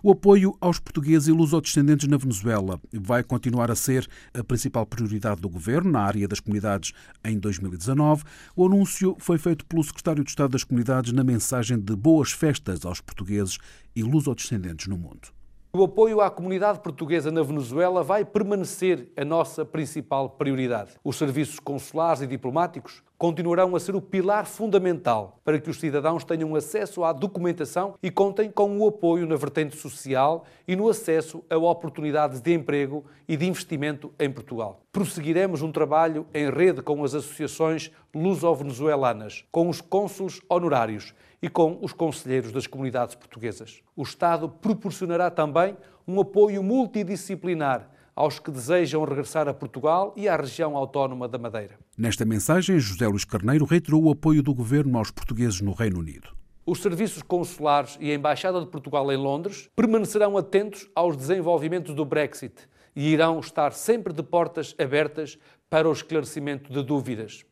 O 0.01 0.11
apoio 0.11 0.55
aos 0.61 0.79
portugueses 0.79 1.27
e 1.27 1.31
lusodescendentes 1.31 2.07
na 2.07 2.17
Venezuela 2.17 2.79
vai 2.93 3.23
continuar 3.23 3.69
a 3.69 3.75
ser 3.75 4.07
a 4.33 4.43
principal 4.43 4.85
prioridade 4.85 5.41
do 5.41 5.49
governo 5.49 5.91
na 5.91 6.01
área 6.01 6.27
das 6.27 6.39
comunidades 6.39 6.93
em 7.23 7.37
2019. 7.37 8.23
O 8.55 8.65
anúncio 8.65 9.15
foi 9.19 9.37
feito 9.37 9.65
pelo 9.65 9.83
secretário 9.83 10.23
de 10.23 10.29
Estado 10.29 10.51
das 10.51 10.63
Comunidades 10.63 11.11
na 11.11 11.23
mensagem 11.23 11.77
de 11.79 11.95
boas 11.95 12.31
festas 12.31 12.85
aos 12.85 13.01
portugueses 13.01 13.57
e 13.95 14.03
lusodescendentes 14.03 14.87
no 14.87 14.97
mundo. 14.97 15.36
O 15.73 15.83
apoio 15.83 16.21
à 16.21 16.31
comunidade 16.31 16.79
portuguesa 16.79 17.29
na 17.29 17.43
Venezuela 17.43 18.01
vai 18.01 18.23
permanecer 18.23 19.09
a 19.17 19.25
nossa 19.25 19.65
principal 19.65 20.29
prioridade. 20.29 20.91
Os 21.03 21.17
serviços 21.17 21.59
consulares 21.59 22.21
e 22.21 22.27
diplomáticos 22.27 23.03
continuarão 23.17 23.75
a 23.75 23.79
ser 23.79 23.93
o 23.93 24.01
pilar 24.01 24.45
fundamental 24.45 25.39
para 25.43 25.59
que 25.59 25.69
os 25.69 25.79
cidadãos 25.79 26.23
tenham 26.23 26.55
acesso 26.55 27.03
à 27.03 27.11
documentação 27.11 27.95
e 28.01 28.09
contem 28.09 28.49
com 28.49 28.77
o 28.77 28.87
apoio 28.87 29.27
na 29.27 29.35
vertente 29.35 29.75
social 29.75 30.45
e 30.67 30.75
no 30.75 30.87
acesso 30.87 31.43
a 31.49 31.57
oportunidades 31.57 32.39
de 32.39 32.53
emprego 32.53 33.03
e 33.27 33.35
de 33.35 33.45
investimento 33.45 34.13
em 34.17 34.31
Portugal. 34.31 34.79
Prosseguiremos 34.91 35.61
um 35.61 35.71
trabalho 35.71 36.25
em 36.33 36.49
rede 36.49 36.81
com 36.81 37.03
as 37.03 37.13
associações 37.13 37.91
luso-venezuelanas, 38.15 39.43
com 39.51 39.67
os 39.67 39.81
cônsules 39.81 40.39
honorários 40.49 41.13
e 41.41 41.49
com 41.49 41.77
os 41.81 41.93
conselheiros 41.93 42.51
das 42.51 42.67
comunidades 42.67 43.15
portuguesas. 43.15 43.81
O 43.95 44.03
Estado 44.03 44.49
proporcionará 44.49 45.29
também 45.29 45.77
um 46.07 46.19
apoio 46.19 46.63
multidisciplinar 46.63 47.89
aos 48.15 48.39
que 48.39 48.49
desejam 48.49 49.03
regressar 49.03 49.47
a 49.47 49.53
Portugal 49.53 50.11
e 50.17 50.27
à 50.27 50.35
região 50.35 50.75
autónoma 50.75 51.27
da 51.27 51.37
Madeira. 51.37 51.77
Nesta 51.95 52.25
mensagem, 52.25 52.79
José 52.79 53.07
Luís 53.07 53.23
Carneiro 53.23 53.63
reiterou 53.63 54.03
o 54.03 54.11
apoio 54.11 54.41
do 54.41 54.55
governo 54.55 54.97
aos 54.97 55.11
portugueses 55.11 55.61
no 55.61 55.71
Reino 55.71 55.99
Unido. 55.99 56.35
Os 56.65 56.81
serviços 56.81 57.21
consulares 57.21 57.95
e 58.01 58.11
a 58.11 58.15
Embaixada 58.15 58.59
de 58.59 58.65
Portugal 58.65 59.09
em 59.11 59.15
Londres 59.15 59.69
permanecerão 59.75 60.35
atentos 60.35 60.89
aos 60.95 61.15
desenvolvimentos 61.15 61.93
do 61.93 62.03
Brexit 62.03 62.67
e 62.95 63.09
irão 63.09 63.39
estar 63.39 63.71
sempre 63.71 64.11
de 64.11 64.23
portas 64.23 64.75
abertas 64.79 65.37
para 65.69 65.87
o 65.87 65.93
esclarecimento 65.93 66.73
de 66.73 66.83
dúvidas. 66.83 67.45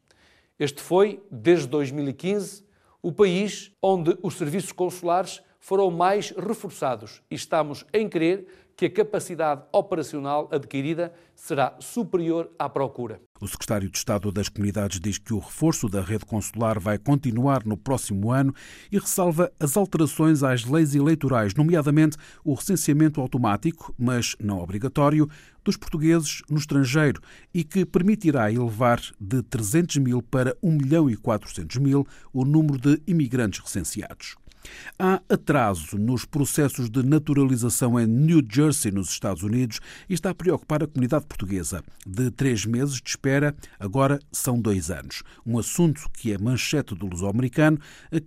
Este 0.58 0.82
foi, 0.82 1.22
desde 1.30 1.68
2015, 1.68 2.65
o 3.06 3.12
país 3.12 3.72
onde 3.84 4.18
os 4.24 4.34
serviços 4.34 4.72
consulares 4.72 5.40
foram 5.60 5.92
mais 5.92 6.32
reforçados. 6.32 7.22
E 7.30 7.36
estamos 7.36 7.86
em 7.94 8.10
crer 8.10 8.48
que 8.76 8.86
a 8.86 8.90
capacidade 8.90 9.64
operacional 9.72 10.50
adquirida 10.52 11.14
será 11.36 11.76
superior 11.80 12.50
à 12.58 12.68
procura. 12.70 13.22
O 13.40 13.48
secretário 13.48 13.90
de 13.90 13.98
Estado 13.98 14.32
das 14.32 14.50
Comunidades 14.50 15.00
diz 15.00 15.18
que 15.18 15.34
o 15.34 15.40
reforço 15.40 15.90
da 15.90 16.02
rede 16.02 16.26
consular 16.26 16.80
vai 16.80 16.98
continuar 16.98 17.66
no 17.66 17.78
próximo 17.78 18.32
ano 18.32 18.54
e 18.92 18.98
ressalva 18.98 19.52
as 19.60 19.76
alterações 19.76 20.44
às 20.44 20.64
leis 20.66 20.96
eleitorais, 20.96 21.54
nomeadamente 21.54 22.18
o 22.44 22.54
recenseamento 22.54 23.20
automático, 23.20 23.94
mas 23.98 24.36
não 24.40 24.60
obrigatório, 24.60 25.30
dos 25.64 25.76
portugueses 25.76 26.44
no 26.50 26.58
estrangeiro 26.58 27.20
e 27.54 27.64
que 27.64 27.86
permitirá 27.86 28.52
elevar 28.52 29.02
de 29.20 29.42
300 29.42 29.98
mil 29.98 30.22
para 30.22 30.56
1 30.62 30.72
milhão 30.72 31.10
e 31.10 31.18
400 31.18 31.78
mil 31.78 32.06
o 32.32 32.46
número 32.46 32.78
de 32.78 33.02
imigrantes 33.08 33.60
recenseados. 33.60 34.36
Há 34.98 35.22
atraso 35.30 35.98
nos 35.98 36.26
processos 36.26 36.90
de 36.90 37.04
naturalização 37.04 38.00
em 38.00 38.06
New 38.06 38.42
Jersey, 38.50 38.92
nos 38.92 39.10
Estados 39.10 39.44
Unidos, 39.44 39.80
e 40.10 40.14
está 40.14 40.30
a 40.30 40.36
preocupar 40.36 40.84
a 40.84 40.88
comunidade 40.88 41.26
portuguesa. 41.26 41.84
De 42.06 42.32
três 42.32 42.66
meses 42.66 43.02
de 43.02 43.10
espera, 43.10 43.56
agora 43.80 44.20
são 44.32 44.60
dois 44.60 44.90
anos. 44.90 45.24
Um 45.46 45.60
assunto 45.60 46.10
que 46.14 46.32
é 46.32 46.38
manchete 46.38 46.96
do 46.96 47.08
luso-americano, 47.08 47.80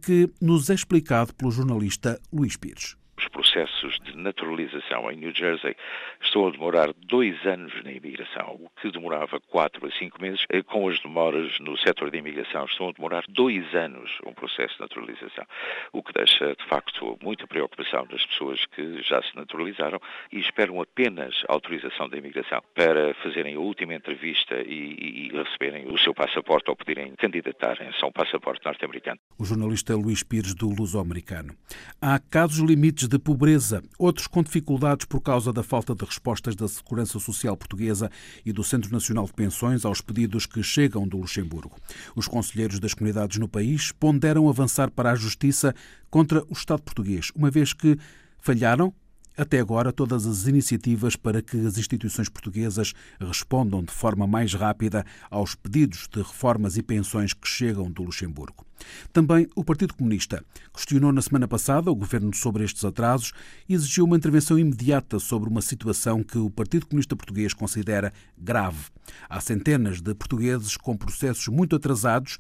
que 0.03 0.31
nos 0.41 0.69
é 0.69 0.75
explicado 0.75 1.35
pelo 1.35 1.51
jornalista 1.51 2.21
Luís 2.33 2.57
Pires 2.57 2.98
processos 3.27 3.99
de 4.05 4.17
naturalização 4.17 5.11
em 5.11 5.17
New 5.17 5.35
Jersey 5.35 5.75
estão 6.23 6.47
a 6.47 6.51
demorar 6.51 6.93
dois 7.07 7.45
anos 7.47 7.73
na 7.83 7.91
imigração, 7.91 8.61
o 8.61 8.71
que 8.81 8.91
demorava 8.91 9.41
quatro 9.41 9.87
a 9.87 9.91
cinco 9.93 10.21
meses, 10.21 10.45
eh, 10.51 10.63
com 10.63 10.89
as 10.89 11.01
demoras 11.01 11.59
no 11.59 11.77
setor 11.79 12.11
de 12.11 12.19
imigração 12.19 12.65
estão 12.67 12.89
a 12.89 12.93
demorar 12.93 13.25
dois 13.29 13.75
anos 13.75 14.11
um 14.27 14.33
processo 14.33 14.75
de 14.75 14.81
naturalização, 14.81 15.45
o 15.93 16.03
que 16.03 16.13
deixa 16.13 16.55
de 16.55 16.65
facto 16.67 17.19
muita 17.23 17.47
preocupação 17.47 18.07
das 18.07 18.25
pessoas 18.27 18.65
que 18.67 19.03
já 19.03 19.23
se 19.23 19.35
naturalizaram 19.35 20.01
e 20.31 20.39
esperam 20.39 20.81
apenas 20.81 21.35
a 21.49 21.53
autorização 21.53 22.09
da 22.09 22.17
imigração 22.17 22.63
para 22.75 23.15
fazerem 23.15 23.57
a 23.57 23.61
última 23.61 23.95
entrevista 23.95 24.55
e, 24.57 25.31
e 25.31 25.33
receberem 25.33 25.91
o 25.93 25.99
seu 25.99 26.15
passaporte 26.15 26.71
ou 26.71 26.77
poderem 26.77 27.15
candidatarem-se 27.17 28.05
a 28.05 28.07
um 28.07 28.13
passaporte 28.13 28.65
norte-americano. 28.65 29.19
O 29.39 29.45
jornalista 29.45 29.95
Luís 29.97 30.23
Pires 30.23 30.55
do 30.55 30.69
Luso-Americano. 30.69 31.55
Há 32.01 32.19
casos 32.19 32.59
limites 32.59 33.08
de 33.09 33.19
pobreza, 33.19 33.83
outros 33.99 34.27
com 34.27 34.43
dificuldades 34.43 35.07
por 35.07 35.21
causa 35.21 35.51
da 35.51 35.63
falta 35.63 35.95
de 35.95 36.05
respostas 36.05 36.55
da 36.55 36.69
Segurança 36.69 37.19
Social 37.19 37.57
Portuguesa 37.57 38.11
e 38.45 38.53
do 38.53 38.63
Centro 38.63 38.93
Nacional 38.93 39.25
de 39.25 39.33
Pensões 39.33 39.85
aos 39.87 40.03
pedidos 40.03 40.45
que 40.45 40.63
chegam 40.63 41.09
do 41.09 41.17
Luxemburgo. 41.17 41.77
Os 42.15 42.29
conselheiros 42.29 42.79
das 42.79 42.93
comunidades 42.93 43.39
no 43.39 43.49
país 43.49 43.91
ponderam 43.93 44.49
avançar 44.49 44.91
para 44.91 45.11
a 45.11 45.17
justiça 45.17 45.75
contra 46.11 46.45
o 46.49 46.53
Estado 46.53 46.83
português, 46.83 47.33
uma 47.35 47.51
vez 47.51 47.73
que 47.73 47.99
falharam 48.39 48.93
até 49.39 49.61
agora, 49.61 49.93
todas 49.93 50.27
as 50.27 50.49
iniciativas 50.49 51.15
para 51.15 51.41
que 51.41 51.57
as 51.65 51.79
instituições 51.79 52.29
portuguesas 52.29 52.93
respondam 53.21 53.85
de 53.85 53.93
forma 53.93 54.27
mais 54.27 54.53
rápida 54.53 55.07
aos 55.31 55.55
pedidos 55.55 56.09
de 56.13 56.19
reformas 56.19 56.77
e 56.77 56.83
pensões 56.83 57.33
que 57.33 57.47
chegam 57.47 57.89
do 57.89 58.03
Luxemburgo. 58.03 58.67
Também 59.13 59.47
o 59.55 59.63
Partido 59.63 59.95
Comunista 59.95 60.45
questionou 60.75 61.13
na 61.13 61.23
semana 61.23 61.47
passada 61.47 61.89
o 61.89 61.95
governo 61.95 62.35
sobre 62.35 62.65
estes 62.65 62.85
atrasos 62.85 63.33
e 63.69 63.75
exigiu 63.75 64.07
uma 64.07 64.17
intervenção 64.17 64.59
imediata 64.59 65.21
sobre 65.21 65.49
uma 65.49 65.63
situação 65.63 66.25
que 66.25 66.39
o 66.39 66.51
Partido 66.51 66.87
Comunista 66.87 67.15
Português 67.15 67.55
considera 67.55 68.13
grave. 68.37 68.87
Há 69.29 69.41
centenas 69.41 70.01
de 70.01 70.15
portugueses 70.15 70.77
com 70.77 70.97
processos 70.97 71.47
muito 71.47 71.77
atrasados 71.77 72.39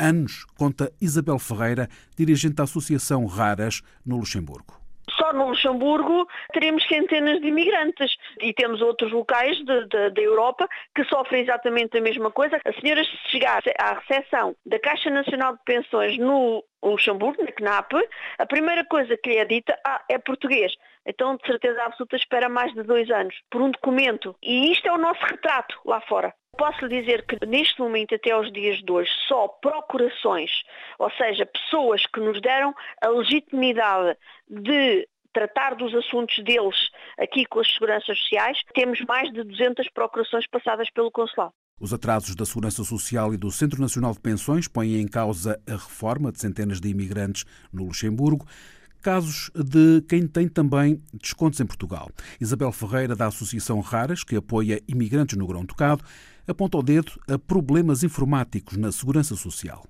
anos, 0.00 0.46
conta 0.56 0.90
Isabel 1.00 1.38
Ferreira, 1.38 1.88
dirigente 2.16 2.54
da 2.54 2.64
Associação 2.64 3.26
Raras 3.26 3.82
no 4.04 4.16
Luxemburgo. 4.16 4.79
No 5.32 5.48
Luxemburgo 5.48 6.26
teremos 6.52 6.84
centenas 6.86 7.40
de 7.40 7.48
imigrantes 7.48 8.16
e 8.40 8.52
temos 8.52 8.80
outros 8.80 9.12
locais 9.12 9.56
da 9.64 10.20
Europa 10.20 10.68
que 10.94 11.04
sofrem 11.04 11.42
exatamente 11.42 11.98
a 11.98 12.00
mesma 12.00 12.30
coisa. 12.30 12.60
A 12.64 12.72
senhora 12.80 13.04
se 13.04 13.30
chegar 13.30 13.62
à 13.78 13.94
recepção 13.94 14.54
da 14.66 14.78
Caixa 14.78 15.10
Nacional 15.10 15.54
de 15.54 15.60
Pensões 15.64 16.18
no 16.18 16.64
Luxemburgo, 16.82 17.42
na 17.44 17.52
CNAP, 17.52 17.92
a 18.38 18.46
primeira 18.46 18.84
coisa 18.84 19.16
que 19.16 19.30
lhe 19.30 19.36
é 19.36 19.44
dita 19.44 19.78
ah, 19.84 20.02
é 20.08 20.18
português. 20.18 20.72
Então, 21.06 21.36
de 21.36 21.46
certeza 21.46 21.82
absoluta, 21.82 22.16
espera 22.16 22.48
mais 22.48 22.72
de 22.74 22.82
dois 22.82 23.10
anos 23.10 23.34
por 23.50 23.60
um 23.62 23.70
documento. 23.70 24.34
E 24.42 24.72
isto 24.72 24.88
é 24.88 24.92
o 24.92 24.98
nosso 24.98 25.20
retrato 25.24 25.78
lá 25.84 26.00
fora. 26.02 26.34
Posso 26.56 26.84
lhe 26.84 27.00
dizer 27.00 27.24
que 27.26 27.46
neste 27.46 27.80
momento, 27.80 28.14
até 28.14 28.32
aos 28.32 28.52
dias 28.52 28.78
de 28.82 28.92
hoje, 28.92 29.10
só 29.26 29.48
procurações, 29.48 30.50
ou 30.98 31.10
seja, 31.12 31.46
pessoas 31.46 32.04
que 32.06 32.20
nos 32.20 32.40
deram 32.40 32.74
a 33.00 33.08
legitimidade 33.08 34.18
de 34.48 35.08
tratar 35.32 35.74
dos 35.74 35.94
assuntos 35.94 36.42
deles 36.44 36.76
aqui 37.18 37.44
com 37.46 37.60
as 37.60 37.72
seguranças 37.72 38.18
sociais, 38.18 38.58
temos 38.74 39.00
mais 39.02 39.32
de 39.32 39.42
200 39.42 39.88
procurações 39.90 40.46
passadas 40.46 40.90
pelo 40.90 41.10
consulado. 41.10 41.52
Os 41.80 41.94
atrasos 41.94 42.36
da 42.36 42.44
Segurança 42.44 42.84
Social 42.84 43.32
e 43.32 43.38
do 43.38 43.50
Centro 43.50 43.80
Nacional 43.80 44.12
de 44.12 44.20
Pensões 44.20 44.68
põem 44.68 45.00
em 45.00 45.08
causa 45.08 45.58
a 45.66 45.72
reforma 45.72 46.30
de 46.30 46.38
centenas 46.38 46.78
de 46.78 46.88
imigrantes 46.88 47.44
no 47.72 47.84
Luxemburgo 47.84 48.46
casos 49.00 49.50
de 49.54 50.02
quem 50.02 50.26
tem 50.26 50.46
também 50.46 51.02
descontos 51.14 51.58
em 51.60 51.66
Portugal. 51.66 52.10
Isabel 52.40 52.70
Ferreira, 52.70 53.16
da 53.16 53.26
Associação 53.26 53.80
Raras, 53.80 54.22
que 54.22 54.36
apoia 54.36 54.82
imigrantes 54.86 55.36
no 55.36 55.46
Grão 55.46 55.64
Tocado, 55.64 56.04
aponta 56.46 56.78
o 56.78 56.82
dedo 56.82 57.12
a 57.28 57.38
problemas 57.38 58.02
informáticos 58.02 58.76
na 58.76 58.92
segurança 58.92 59.34
social. 59.34 59.86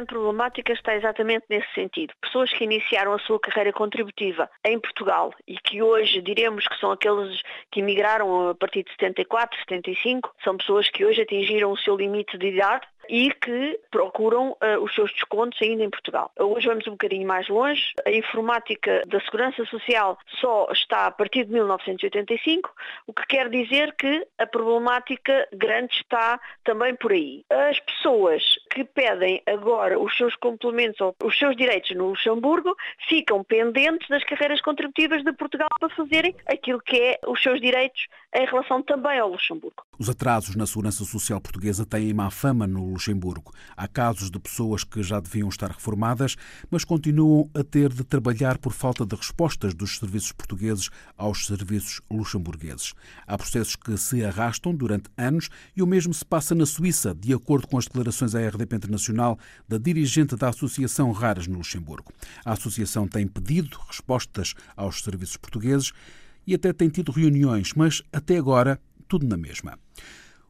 Grande 0.00 0.14
problemática 0.14 0.72
está 0.72 0.96
exatamente 0.96 1.44
nesse 1.50 1.70
sentido. 1.74 2.14
Pessoas 2.22 2.50
que 2.50 2.64
iniciaram 2.64 3.12
a 3.12 3.18
sua 3.18 3.38
carreira 3.38 3.70
contributiva 3.70 4.48
em 4.64 4.80
Portugal 4.80 5.34
e 5.46 5.58
que 5.58 5.82
hoje 5.82 6.22
diremos 6.22 6.66
que 6.66 6.78
são 6.78 6.90
aqueles 6.90 7.42
que 7.70 7.80
emigraram 7.80 8.48
a 8.48 8.54
partir 8.54 8.82
de 8.82 8.90
74, 8.92 9.58
75, 9.58 10.34
são 10.42 10.56
pessoas 10.56 10.88
que 10.88 11.04
hoje 11.04 11.20
atingiram 11.20 11.70
o 11.70 11.76
seu 11.76 11.96
limite 11.96 12.38
de 12.38 12.46
idade 12.46 12.86
e 13.10 13.30
que 13.30 13.78
procuram 13.90 14.52
uh, 14.52 14.82
os 14.82 14.94
seus 14.94 15.12
descontos 15.12 15.60
ainda 15.60 15.82
em 15.82 15.90
Portugal. 15.90 16.30
Hoje 16.38 16.68
vamos 16.68 16.86
um 16.86 16.92
bocadinho 16.92 17.26
mais 17.26 17.48
longe. 17.48 17.92
A 18.06 18.10
informática 18.10 19.02
da 19.06 19.20
Segurança 19.20 19.64
Social 19.66 20.16
só 20.40 20.68
está 20.72 21.06
a 21.06 21.10
partir 21.10 21.44
de 21.44 21.52
1985, 21.52 22.72
o 23.06 23.12
que 23.12 23.26
quer 23.26 23.48
dizer 23.48 23.94
que 23.96 24.26
a 24.38 24.46
problemática 24.46 25.48
grande 25.52 25.92
está 25.94 26.40
também 26.62 26.94
por 26.94 27.12
aí. 27.12 27.44
As 27.50 27.80
pessoas 27.80 28.42
que 28.70 28.84
pedem 28.84 29.42
agora 29.46 29.98
os 29.98 30.16
seus 30.16 30.36
complementos 30.36 31.00
ou 31.00 31.14
os 31.24 31.36
seus 31.36 31.56
direitos 31.56 31.90
no 31.96 32.10
Luxemburgo 32.10 32.74
ficam 33.08 33.42
pendentes 33.42 34.08
das 34.08 34.22
carreiras 34.24 34.60
contributivas 34.60 35.24
de 35.24 35.32
Portugal 35.32 35.68
para 35.78 35.94
fazerem 35.94 36.34
aquilo 36.46 36.80
que 36.80 36.96
é 36.96 37.18
os 37.26 37.42
seus 37.42 37.60
direitos 37.60 38.06
em 38.34 38.46
relação 38.46 38.80
também 38.80 39.18
ao 39.18 39.30
Luxemburgo. 39.30 39.82
Os 39.98 40.08
atrasos 40.08 40.54
na 40.54 40.66
segurança 40.66 41.04
social 41.04 41.40
portuguesa 41.40 41.84
têm 41.84 42.14
má 42.14 42.30
fama 42.30 42.66
no 42.66 42.92
Luxemburgo. 42.92 43.52
Há 43.76 43.88
casos 43.88 44.30
de 44.30 44.38
pessoas 44.38 44.84
que 44.84 45.02
já 45.02 45.18
deviam 45.18 45.48
estar 45.48 45.70
reformadas, 45.70 46.36
mas 46.70 46.84
continuam 46.84 47.50
a 47.54 47.64
ter 47.64 47.88
de 47.88 48.04
trabalhar 48.04 48.56
por 48.56 48.72
falta 48.72 49.04
de 49.04 49.16
respostas 49.16 49.74
dos 49.74 49.98
serviços 49.98 50.30
portugueses 50.30 50.90
aos 51.18 51.46
serviços 51.46 52.00
luxemburgueses. 52.08 52.94
Há 53.26 53.36
processos 53.36 53.74
que 53.74 53.96
se 53.98 54.24
arrastam 54.24 54.74
durante 54.74 55.10
anos 55.18 55.50
e 55.76 55.82
o 55.82 55.86
mesmo 55.86 56.14
se 56.14 56.24
passa 56.24 56.54
na 56.54 56.64
Suíça, 56.64 57.12
de 57.14 57.34
acordo 57.34 57.66
com 57.66 57.76
as 57.76 57.86
declarações 57.86 58.34
à 58.34 58.46
RDP 58.46 58.59
Internacional 58.64 59.38
da 59.68 59.78
dirigente 59.78 60.36
da 60.36 60.48
Associação 60.48 61.10
Raras 61.12 61.46
no 61.46 61.58
Luxemburgo. 61.58 62.12
A 62.44 62.52
associação 62.52 63.06
tem 63.06 63.26
pedido 63.26 63.78
respostas 63.86 64.54
aos 64.76 65.02
serviços 65.02 65.36
portugueses 65.36 65.92
e 66.46 66.54
até 66.54 66.72
tem 66.72 66.88
tido 66.88 67.12
reuniões, 67.12 67.72
mas 67.74 68.02
até 68.12 68.36
agora 68.36 68.80
tudo 69.06 69.26
na 69.26 69.36
mesma. 69.36 69.78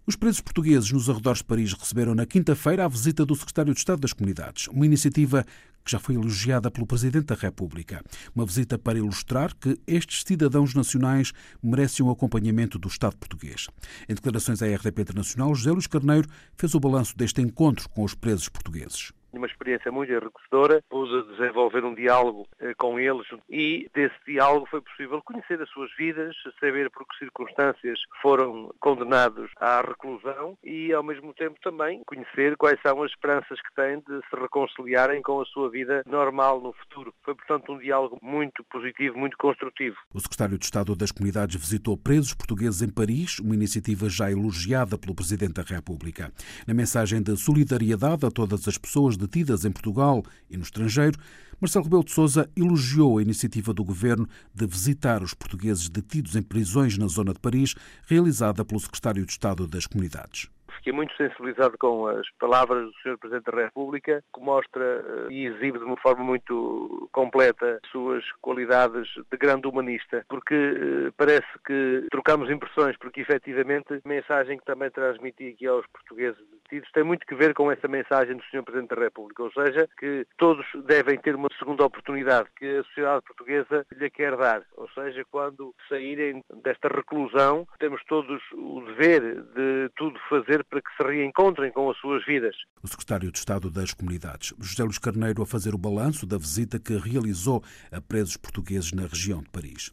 Os 0.06 0.16
presos 0.16 0.40
portugueses 0.40 0.90
nos 0.90 1.10
arredores 1.10 1.38
de 1.38 1.44
Paris 1.44 1.72
receberam 1.74 2.14
na 2.14 2.24
quinta-feira 2.24 2.84
a 2.84 2.88
visita 2.88 3.24
do 3.26 3.36
secretário 3.36 3.74
de 3.74 3.78
Estado 3.78 4.00
das 4.00 4.14
Comunidades, 4.14 4.66
uma 4.68 4.86
iniciativa 4.86 5.44
que 5.84 5.90
já 5.90 5.98
foi 5.98 6.14
elogiada 6.14 6.70
pelo 6.70 6.86
Presidente 6.86 7.26
da 7.26 7.34
República. 7.34 8.02
Uma 8.34 8.46
visita 8.46 8.78
para 8.78 8.98
ilustrar 8.98 9.54
que 9.54 9.78
estes 9.86 10.22
cidadãos 10.26 10.74
nacionais 10.74 11.32
merecem 11.62 12.04
o 12.04 12.10
acompanhamento 12.10 12.78
do 12.78 12.88
Estado 12.88 13.16
português. 13.16 13.68
Em 14.08 14.14
declarações 14.14 14.62
à 14.62 14.66
RDP 14.66 15.02
Internacional, 15.02 15.54
José 15.54 15.70
Luís 15.70 15.86
Carneiro 15.86 16.28
fez 16.56 16.74
o 16.74 16.80
balanço 16.80 17.16
deste 17.16 17.42
encontro 17.42 17.88
com 17.90 18.02
os 18.02 18.14
presos 18.14 18.48
portugueses 18.48 19.12
uma 19.32 19.46
experiência 19.46 19.90
muito 19.90 20.12
enriquecedora, 20.12 20.82
pus 20.88 21.10
a 21.12 21.32
desenvolver 21.32 21.84
um 21.84 21.94
diálogo 21.94 22.46
eh, 22.60 22.74
com 22.74 22.98
eles 22.98 23.26
e 23.48 23.88
desse 23.94 24.16
diálogo 24.26 24.66
foi 24.70 24.80
possível 24.80 25.22
conhecer 25.22 25.60
as 25.60 25.68
suas 25.70 25.90
vidas, 25.96 26.34
saber 26.58 26.90
por 26.90 27.06
que 27.06 27.18
circunstâncias 27.18 27.98
foram 28.20 28.72
condenados 28.80 29.50
à 29.56 29.80
reclusão 29.80 30.56
e 30.62 30.92
ao 30.92 31.02
mesmo 31.02 31.32
tempo 31.34 31.58
também 31.62 32.02
conhecer 32.06 32.56
quais 32.56 32.80
são 32.82 33.02
as 33.02 33.10
esperanças 33.10 33.60
que 33.60 33.74
têm 33.74 33.98
de 33.98 34.20
se 34.28 34.40
reconciliarem 34.40 35.22
com 35.22 35.40
a 35.40 35.44
sua 35.46 35.70
vida 35.70 36.02
normal 36.06 36.60
no 36.60 36.72
futuro. 36.72 37.14
Foi, 37.22 37.34
portanto, 37.34 37.72
um 37.72 37.78
diálogo 37.78 38.18
muito 38.22 38.64
positivo, 38.64 39.18
muito 39.18 39.36
construtivo. 39.36 39.96
O 40.12 40.20
secretário 40.20 40.58
de 40.58 40.64
Estado 40.64 40.94
das 40.96 41.12
Comunidades 41.12 41.60
visitou 41.60 41.96
presos 41.96 42.34
portugueses 42.34 42.82
em 42.82 42.88
Paris, 42.88 43.38
uma 43.38 43.54
iniciativa 43.54 44.08
já 44.08 44.30
elogiada 44.30 44.98
pelo 44.98 45.14
Presidente 45.14 45.54
da 45.54 45.62
República. 45.62 46.32
Na 46.66 46.74
mensagem 46.74 47.22
de 47.22 47.36
solidariedade 47.36 48.26
a 48.26 48.30
todas 48.30 48.66
as 48.66 48.78
pessoas 48.78 49.16
detidas 49.20 49.64
em 49.64 49.70
Portugal 49.70 50.24
e 50.48 50.56
no 50.56 50.62
estrangeiro, 50.62 51.18
Marcelo 51.60 51.84
Rebelo 51.84 52.04
de 52.04 52.12
Sousa 52.12 52.50
elogiou 52.56 53.18
a 53.18 53.22
iniciativa 53.22 53.74
do 53.74 53.84
governo 53.84 54.26
de 54.54 54.66
visitar 54.66 55.22
os 55.22 55.34
portugueses 55.34 55.88
detidos 55.88 56.34
em 56.34 56.42
prisões 56.42 56.96
na 56.96 57.06
zona 57.06 57.34
de 57.34 57.38
Paris, 57.38 57.74
realizada 58.06 58.64
pelo 58.64 58.80
secretário 58.80 59.24
de 59.26 59.32
Estado 59.32 59.66
das 59.66 59.86
Comunidades 59.86 60.48
fiquei 60.80 60.92
muito 60.92 61.14
sensibilizado 61.16 61.76
com 61.78 62.06
as 62.06 62.28
palavras 62.38 62.86
do 62.86 62.92
Sr. 63.02 63.18
Presidente 63.18 63.50
da 63.50 63.64
República, 63.64 64.24
que 64.34 64.40
mostra 64.40 64.84
eh, 64.84 65.32
e 65.32 65.46
exibe 65.46 65.78
de 65.78 65.84
uma 65.84 65.96
forma 65.98 66.24
muito 66.24 67.08
completa 67.12 67.80
suas 67.92 68.24
qualidades 68.40 69.06
de 69.30 69.36
grande 69.36 69.68
humanista, 69.68 70.24
porque 70.28 70.54
eh, 70.54 71.12
parece 71.16 71.46
que 71.66 72.06
trocamos 72.10 72.50
impressões, 72.50 72.96
porque 72.96 73.20
efetivamente 73.20 73.94
a 73.94 74.08
mensagem 74.08 74.58
que 74.58 74.64
também 74.64 74.90
transmiti 74.90 75.48
aqui 75.48 75.66
aos 75.66 75.86
portugueses 75.88 76.40
detidos 76.70 76.90
tem 76.92 77.04
muito 77.04 77.26
que 77.26 77.34
ver 77.34 77.52
com 77.52 77.70
essa 77.70 77.86
mensagem 77.86 78.36
do 78.36 78.44
Sr. 78.44 78.62
Presidente 78.62 78.94
da 78.94 79.02
República, 79.02 79.42
ou 79.42 79.52
seja, 79.52 79.88
que 79.98 80.26
todos 80.38 80.66
devem 80.86 81.18
ter 81.18 81.34
uma 81.34 81.48
segunda 81.58 81.84
oportunidade 81.84 82.48
que 82.56 82.78
a 82.78 82.84
sociedade 82.84 83.24
portuguesa 83.26 83.86
lhe 83.92 84.10
quer 84.10 84.36
dar, 84.36 84.62
ou 84.76 84.88
seja, 84.90 85.24
quando 85.30 85.74
saírem 85.88 86.42
desta 86.62 86.88
reclusão, 86.88 87.66
temos 87.78 88.02
todos 88.04 88.40
o 88.52 88.80
dever 88.86 89.42
de 89.54 89.90
tudo 89.96 90.18
fazer 90.28 90.64
para 90.64 90.79
que 90.80 90.96
se 90.96 91.08
reencontrem 91.08 91.72
com 91.72 91.90
as 91.90 91.96
suas 91.98 92.24
vidas. 92.24 92.54
O 92.82 92.88
secretário 92.88 93.30
de 93.30 93.38
Estado 93.38 93.70
das 93.70 93.92
Comunidades, 93.92 94.54
José 94.58 94.82
Luís 94.82 94.98
Carneiro, 94.98 95.42
a 95.42 95.46
fazer 95.46 95.74
o 95.74 95.78
balanço 95.78 96.26
da 96.26 96.38
visita 96.38 96.78
que 96.78 96.96
realizou 96.96 97.62
a 97.90 98.00
presos 98.00 98.36
portugueses 98.36 98.92
na 98.92 99.06
região 99.06 99.42
de 99.42 99.50
Paris 99.50 99.92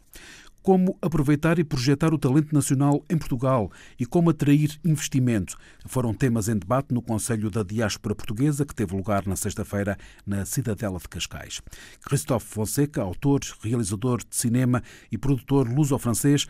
como 0.67 0.97
aproveitar 1.01 1.59
e 1.59 1.63
projetar 1.63 2.13
o 2.13 2.17
talento 2.17 2.53
nacional 2.53 3.01
em 3.09 3.17
Portugal 3.17 3.71
e 3.97 4.05
como 4.05 4.31
atrair 4.31 4.77
investimento. 4.83 5.55
Foram 5.85 6.13
temas 6.13 6.49
em 6.49 6.57
debate 6.57 6.93
no 6.93 7.01
Conselho 7.01 7.49
da 7.49 7.63
Diáspora 7.63 8.13
Portuguesa, 8.13 8.65
que 8.65 8.75
teve 8.75 8.93
lugar 8.93 9.25
na 9.25 9.37
sexta-feira 9.37 9.97
na 10.25 10.43
Cidadela 10.43 10.99
de 10.99 11.07
Cascais. 11.07 11.61
Christophe 12.05 12.47
Fonseca, 12.47 13.01
autor, 13.01 13.39
realizador 13.63 14.17
de 14.17 14.35
cinema 14.35 14.83
e 15.09 15.17
produtor 15.17 15.65
luso-francês, 15.73 16.45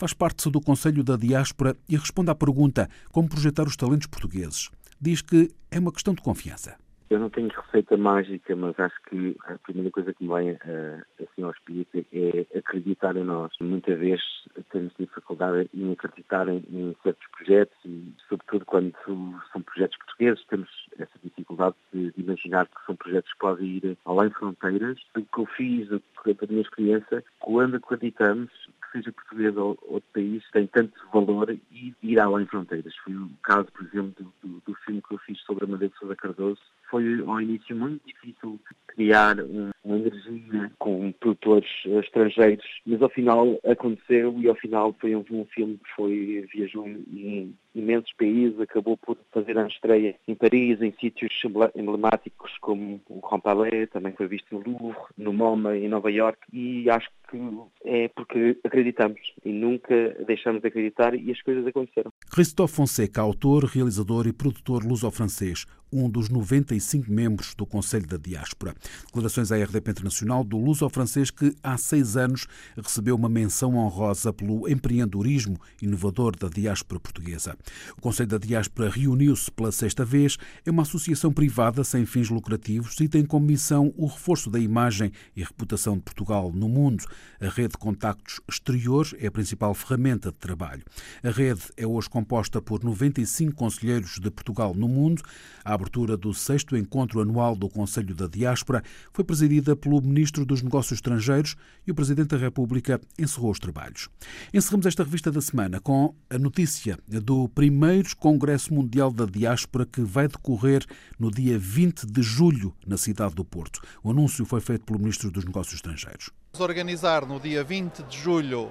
faz 0.00 0.14
parte 0.14 0.50
do 0.50 0.62
Conselho 0.62 1.04
da 1.04 1.14
Diáspora 1.14 1.76
e 1.86 1.94
responde 1.94 2.30
à 2.30 2.34
pergunta 2.34 2.88
como 3.12 3.28
projetar 3.28 3.64
os 3.64 3.76
talentos 3.76 4.06
portugueses. 4.06 4.70
Diz 4.98 5.20
que 5.20 5.50
é 5.70 5.78
uma 5.78 5.92
questão 5.92 6.14
de 6.14 6.22
confiança. 6.22 6.78
Eu 7.10 7.18
não 7.18 7.28
tenho 7.28 7.48
receita 7.48 7.96
mágica, 7.96 8.54
mas 8.54 8.78
acho 8.78 8.94
que 9.10 9.36
a 9.44 9.58
primeira 9.58 9.90
coisa 9.90 10.14
que 10.14 10.24
me 10.24 10.32
vem 10.32 10.52
uh, 10.52 11.02
assim 11.20 11.42
ao 11.42 11.50
espírito 11.50 12.06
é 12.12 12.46
acreditar 12.56 13.16
em 13.16 13.24
nós. 13.24 13.52
Muitas 13.60 13.98
vezes 13.98 14.24
temos 14.70 14.92
dificuldade 14.96 15.68
em 15.74 15.92
acreditar 15.92 16.48
em, 16.48 16.96
certos 17.02 17.26
projetos 17.36 17.76
e, 17.84 18.14
sobretudo, 18.28 18.64
quando 18.64 18.94
são 19.04 19.60
projetos 19.60 19.98
portugueses, 19.98 20.44
temos 20.46 20.68
essa 20.98 21.18
dificuldade 21.24 21.74
de, 21.92 22.12
imaginar 22.16 22.66
que 22.66 22.86
são 22.86 22.94
projetos 22.94 23.32
que 23.32 23.38
podem 23.40 23.66
ir 23.66 23.98
além 24.06 24.30
fronteiras. 24.30 24.96
O 25.16 25.22
que 25.22 25.40
eu 25.40 25.46
fiz, 25.56 25.88
da 25.88 26.46
minha 26.48 26.62
experiência, 26.62 27.24
quando 27.40 27.74
acreditamos 27.74 28.50
seja 28.92 29.12
português 29.12 29.56
ou 29.56 29.78
outro 29.82 30.08
país, 30.12 30.42
tem 30.52 30.66
tanto 30.66 30.92
valor 31.12 31.50
e 31.70 31.94
ir 32.02 32.20
além 32.20 32.46
fronteiras. 32.46 32.94
Foi 32.96 33.14
o 33.14 33.30
caso, 33.42 33.66
por 33.72 33.86
exemplo, 33.86 34.32
do, 34.42 34.62
do 34.66 34.74
filme 34.84 35.02
que 35.02 35.14
eu 35.14 35.18
fiz 35.18 35.40
sobre 35.40 35.64
a 35.64 35.68
Madeira 35.68 35.92
de 35.92 35.98
Sousa 35.98 36.16
Cardoso, 36.16 36.60
foi 36.90 37.22
ao 37.26 37.40
início 37.40 37.74
muito 37.76 38.00
difícil 38.06 38.58
criar 38.88 39.36
uma 39.84 39.96
energia 39.96 40.70
com 40.78 41.12
produtores 41.12 41.68
estrangeiros, 41.86 42.66
mas 42.84 43.00
ao 43.00 43.08
final 43.08 43.58
aconteceu 43.64 44.34
e 44.38 44.48
ao 44.48 44.54
final 44.56 44.94
foi 45.00 45.14
um, 45.14 45.24
um 45.30 45.44
filme 45.46 45.78
que 45.78 45.90
foi, 45.94 46.48
viajou 46.52 46.86
em 46.88 47.54
imensos 47.74 48.12
países, 48.14 48.60
acabou 48.60 48.96
por 48.96 49.16
fazer 49.32 49.56
a 49.56 49.66
estreia 49.66 50.16
em 50.26 50.34
Paris, 50.34 50.82
em 50.82 50.92
sítios 51.00 51.32
emblemáticos 51.74 52.52
como 52.60 53.00
o 53.08 53.20
Grand 53.20 53.40
Palais, 53.40 53.88
também 53.90 54.12
foi 54.12 54.26
visto 54.26 54.52
no 54.52 54.62
Louvre, 54.66 55.00
no 55.16 55.32
MoMA, 55.32 55.76
em 55.76 55.88
Nova 55.88 56.10
York, 56.10 56.38
e 56.52 56.90
acho 56.90 57.08
que 57.30 57.38
é 57.84 58.08
porque 58.08 58.58
acreditamos 58.64 59.20
e 59.44 59.52
nunca 59.52 60.16
deixamos 60.26 60.60
de 60.60 60.68
acreditar 60.68 61.14
e 61.14 61.30
as 61.30 61.40
coisas 61.42 61.64
aconteceram. 61.66 62.12
Christophe 62.30 62.74
Fonseca, 62.74 63.20
autor, 63.20 63.64
realizador 63.64 64.26
e 64.26 64.32
produtor 64.32 64.84
luso-francês, 64.84 65.64
um 65.92 66.08
dos 66.08 66.28
95 66.28 67.10
membros 67.10 67.54
do 67.54 67.66
Conselho 67.66 68.06
da 68.06 68.16
Diáspora. 68.16 68.74
Declarações 69.06 69.52
à 69.52 69.56
RDP 69.56 69.90
Internacional 69.90 70.44
do 70.44 70.58
luso-francês 70.58 71.30
que 71.30 71.54
há 71.62 71.76
seis 71.76 72.16
anos 72.16 72.46
recebeu 72.76 73.16
uma 73.16 73.28
menção 73.28 73.76
honrosa 73.76 74.32
pelo 74.32 74.68
empreendedorismo 74.68 75.60
inovador 75.82 76.36
da 76.36 76.48
diáspora 76.48 77.00
portuguesa. 77.00 77.56
O 77.96 78.00
Conselho 78.00 78.28
da 78.28 78.38
Diáspora 78.38 78.90
reuniu-se 78.90 79.50
pela 79.50 79.72
sexta 79.72 80.04
vez. 80.04 80.36
É 80.64 80.70
uma 80.70 80.82
associação 80.82 81.32
privada 81.32 81.82
sem 81.84 82.06
fins 82.06 82.28
lucrativos 82.28 82.98
e 83.00 83.08
tem 83.08 83.24
como 83.24 83.46
missão 83.46 83.92
o 83.96 84.06
reforço 84.06 84.50
da 84.50 84.58
imagem 84.58 85.12
e 85.34 85.42
reputação 85.42 85.96
de 85.96 86.02
Portugal 86.02 86.52
no 86.52 86.68
mundo. 86.68 87.04
A 87.40 87.48
rede 87.48 87.70
de 87.70 87.78
contactos 87.78 88.40
exteriores 88.48 89.14
é 89.18 89.26
a 89.26 89.30
principal 89.30 89.74
ferramenta 89.74 90.30
de 90.30 90.38
trabalho. 90.38 90.82
A 91.22 91.30
rede 91.30 91.62
é 91.76 91.86
hoje 91.86 92.08
composta 92.08 92.60
por 92.60 92.82
95 92.84 93.54
conselheiros 93.54 94.18
de 94.18 94.30
Portugal 94.30 94.74
no 94.74 94.88
mundo. 94.88 95.22
A 95.64 95.72
abertura 95.80 96.16
do 96.16 96.34
sexto 96.34 96.76
encontro 96.76 97.20
anual 97.20 97.56
do 97.56 97.68
Conselho 97.68 98.14
da 98.14 98.26
Diáspora 98.26 98.82
foi 99.12 99.24
presidida 99.24 99.74
pelo 99.74 100.00
Ministro 100.02 100.44
dos 100.44 100.62
Negócios 100.62 100.98
Estrangeiros 100.98 101.56
e 101.86 101.90
o 101.90 101.94
Presidente 101.94 102.28
da 102.28 102.36
República 102.36 103.00
encerrou 103.18 103.50
os 103.50 103.58
trabalhos. 103.58 104.08
Encerramos 104.52 104.86
esta 104.86 105.02
revista 105.02 105.32
da 105.32 105.40
semana 105.40 105.80
com 105.80 106.14
a 106.28 106.38
notícia 106.38 106.98
do 107.08 107.48
primeiro 107.48 108.14
Congresso 108.16 108.74
Mundial 108.74 109.10
da 109.10 109.24
Diáspora 109.24 109.86
que 109.86 110.02
vai 110.02 110.28
decorrer 110.28 110.84
no 111.18 111.30
dia 111.30 111.58
20 111.58 112.06
de 112.06 112.22
julho 112.22 112.74
na 112.86 112.98
cidade 112.98 113.34
do 113.34 113.44
Porto. 113.44 113.80
O 114.04 114.10
anúncio 114.10 114.44
foi 114.44 114.60
feito 114.60 114.84
pelo 114.84 114.98
Ministro 114.98 115.30
dos 115.30 115.44
Negócios 115.44 115.76
Estrangeiros. 115.76 116.30
Vamos 116.52 116.68
organizar 116.68 117.24
no 117.24 117.40
dia 117.40 117.64
20 117.64 118.02
de 118.02 118.18
julho 118.18 118.70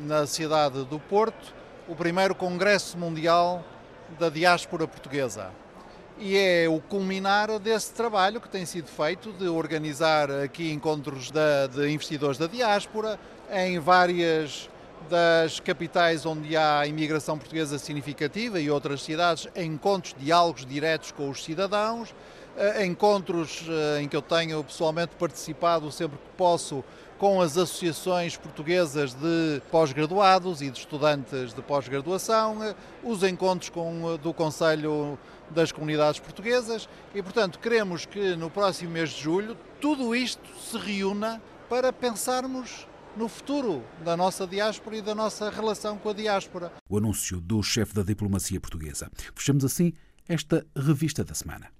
na 0.00 0.26
cidade 0.26 0.84
do 0.84 0.98
Porto 0.98 1.54
o 1.86 1.94
primeiro 1.94 2.34
Congresso 2.34 2.98
Mundial 2.98 3.64
da 4.18 4.28
Diáspora 4.28 4.86
Portuguesa 4.88 5.50
e 6.20 6.36
é 6.36 6.68
o 6.68 6.78
culminar 6.80 7.58
desse 7.58 7.94
trabalho 7.94 8.42
que 8.42 8.48
tem 8.48 8.66
sido 8.66 8.88
feito 8.88 9.32
de 9.32 9.48
organizar 9.48 10.30
aqui 10.30 10.70
encontros 10.70 11.30
de, 11.30 11.90
investidores 11.90 12.36
da 12.36 12.46
diáspora 12.46 13.18
em 13.50 13.78
várias 13.78 14.68
das 15.08 15.58
capitais 15.58 16.26
onde 16.26 16.54
há 16.58 16.86
imigração 16.86 17.38
portuguesa 17.38 17.78
significativa 17.78 18.60
e 18.60 18.70
outras 18.70 19.02
cidades, 19.02 19.48
encontros, 19.56 20.14
diálogos 20.18 20.66
diretos 20.66 21.10
com 21.10 21.30
os 21.30 21.42
cidadãos, 21.42 22.14
eh, 22.54 22.84
encontros 22.84 23.64
eh, 23.66 24.02
em 24.02 24.08
que 24.08 24.14
eu 24.14 24.20
tenho 24.20 24.62
pessoalmente 24.62 25.12
participado 25.18 25.90
sempre 25.90 26.18
que 26.18 26.36
posso 26.36 26.84
com 27.20 27.38
as 27.38 27.58
associações 27.58 28.38
portuguesas 28.38 29.12
de 29.12 29.60
pós-graduados 29.70 30.62
e 30.62 30.70
de 30.70 30.78
estudantes 30.78 31.52
de 31.52 31.60
pós-graduação, 31.60 32.64
eh, 32.64 32.74
os 33.04 33.22
encontros 33.22 33.68
com, 33.68 34.16
do 34.16 34.32
Conselho 34.32 35.18
das 35.50 35.70
Comunidades 35.70 36.18
Portuguesas 36.18 36.88
e, 37.14 37.22
portanto, 37.22 37.58
queremos 37.58 38.06
que 38.06 38.34
no 38.36 38.48
próximo 38.48 38.92
mês 38.92 39.10
de 39.10 39.20
julho 39.20 39.54
tudo 39.82 40.16
isto 40.16 40.48
se 40.58 40.78
reúna 40.78 41.42
para 41.68 41.92
pensarmos 41.92 42.88
no 43.14 43.28
futuro 43.28 43.84
da 44.02 44.16
nossa 44.16 44.46
diáspora 44.46 44.96
e 44.96 45.02
da 45.02 45.14
nossa 45.14 45.50
relação 45.50 45.98
com 45.98 46.08
a 46.08 46.14
diáspora. 46.14 46.72
O 46.88 46.96
anúncio 46.96 47.38
do 47.38 47.62
chefe 47.62 47.92
da 47.92 48.02
diplomacia 48.02 48.58
portuguesa. 48.58 49.10
Fechamos 49.34 49.62
assim 49.62 49.92
esta 50.26 50.66
revista 50.74 51.22
da 51.22 51.34
semana. 51.34 51.79